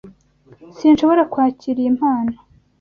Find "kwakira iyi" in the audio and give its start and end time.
1.31-1.91